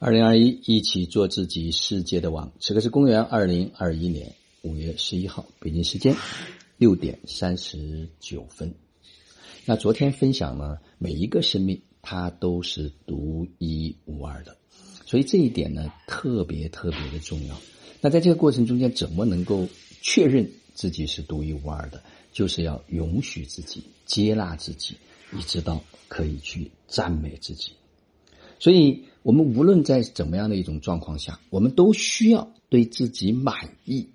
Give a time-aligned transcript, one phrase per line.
[0.00, 2.52] 二零二一，一起做自己世界的王。
[2.60, 4.32] 此刻是公元二零二一年
[4.62, 6.14] 五月十一号，北京时间
[6.76, 8.72] 六点三十九分。
[9.64, 14.56] 那昨天分享呢，每一个生命它都是独一无二的，
[15.04, 17.60] 所以这一点呢特别特别的重要。
[18.00, 19.66] 那在这个过程中间，怎么能够
[20.00, 22.04] 确认自己是独一无二的？
[22.32, 24.94] 就是要允许自己，接纳自己，
[25.36, 27.72] 一直到可以去赞美自己。
[28.60, 34.08] 所以，我们无论在怎么样的一种状况下，我们都需要对自己满意。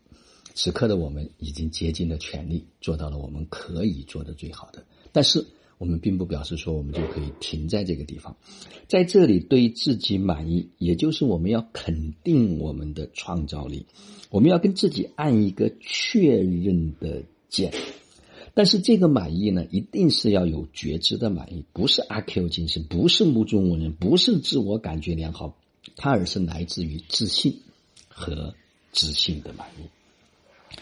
[0.56, 4.84] 此刻的我们已经竭尽了全力，做到了我们可以做的最好的。
[5.12, 5.46] 但是，
[5.78, 8.36] 我们并不表示说我们就可以停在这个地方。
[8.88, 13.86] 在这里，对自己满意，也就是我们要肯定我们的创造力，
[14.32, 17.72] 我们要跟自己按一个确认的键。
[18.54, 25.58] 但是这个满意呢，一定是要有觉知的满意，不是阿 Q 精神，不是目中无人，不是自我感觉良好，
[25.96, 27.62] 它而是来自于自信
[28.08, 28.54] 和
[28.92, 30.78] 自信的满意。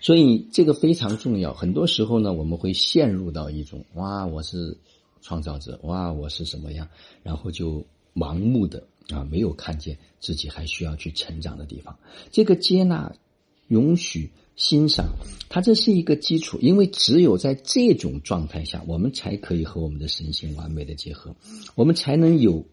[0.00, 1.52] 所以这个非常重要。
[1.52, 4.76] 很多时候呢，我们会陷入到一种哇，我是
[5.20, 6.88] 创造者，哇，我是什么样，
[7.22, 11.98] 然后就盲目的啊，没有看见自己还需要去成长的地方。
[12.30, 13.14] 这个接纳。
[13.68, 15.14] 允许欣赏，
[15.48, 21.36] 它这是一个基础，因为只有在这种状态下，我们才可以和我们的神性完美的结合，
[21.74, 22.64] 我们才能有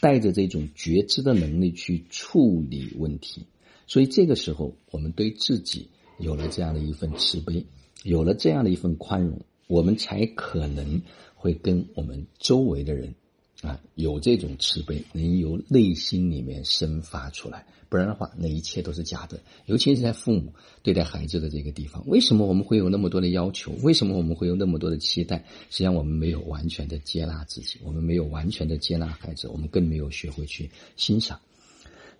[0.00, 3.46] 带着这种觉知的能力去处理问题。
[3.86, 7.64] 所以这个时候，我们对自己有了这样的一份慈悲，
[8.04, 11.00] 有了这样的一份宽容，我们才可能
[11.34, 13.14] 会跟我们周围的人。
[13.62, 19.40] 啊，有这种慈悲，能由内心里面生发出来，不然的话，那一切都是假的。
[19.66, 23.70] 尤其是在父母对待孩子的这个地方，为什么我们会有那么多的要求？
[23.84, 25.44] 为什么我们会有那么多的期待？
[25.70, 31.40] 实际上，我们没有完全的接纳自己，我们没有完全的接纳孩子，我们更没有学会去欣赏。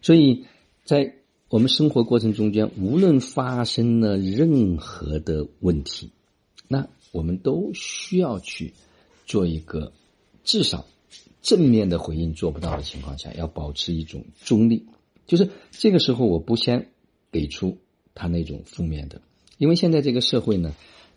[0.01, 0.45] 所以
[0.85, 1.13] 在
[1.48, 6.13] 我们生活过程中间，无论发生了任何的问题，
[6.69, 8.74] 那我们都需要去
[9.27, 9.92] 做一个
[10.45, 10.86] 至少。
[11.42, 14.86] 正面的回应做不到的情况下，要保持一种中立，
[15.27, 16.92] 就是这个时候我不先
[17.33, 17.79] 给出
[18.14, 19.20] 他那种负面的，
[19.58, 20.75] 因为现在这个社会呢，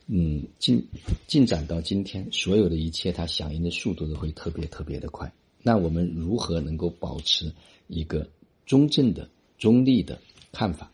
[0.07, 0.87] 嗯，进
[1.27, 5.31] 进展到今天，所有的一切它响应的速度都会特别特别的快。
[5.61, 7.53] 那我们如何能够保持
[7.87, 8.29] 一个
[8.65, 10.19] 中正的、中立的
[10.51, 10.91] 看法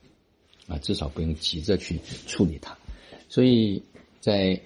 [0.68, 0.78] 啊？
[0.80, 2.78] 至少不用急着去处理它。
[3.30, 3.81] 所以
[4.19, 4.62] 在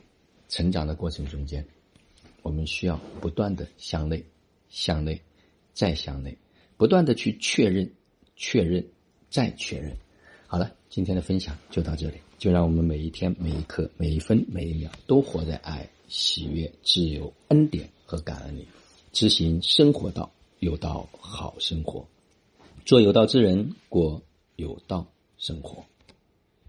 [0.50, 1.66] 成长的过程中间，
[2.42, 4.24] 我们需要不断的向内。
[4.70, 5.22] 向内，
[5.74, 6.38] 再向内，
[6.78, 7.90] 不断的去确认、
[8.36, 8.86] 确认、
[9.30, 9.96] 再确认。
[10.48, 12.16] 好了，今天的分享就到这里。
[12.38, 18.68] 就让我们每一天、每一刻、每一分、每一秒，都活在爱、喜悦、自由、恩典和感恩里，
[19.14, 22.06] 执行生活道，有道好生活，
[22.86, 24.22] 做有道之人，过
[24.58, 25.84] 有道生活。